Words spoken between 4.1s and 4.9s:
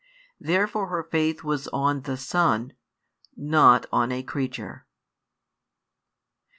a creature.